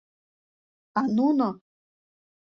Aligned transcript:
А 0.99 1.01
нуно!.. 1.15 1.49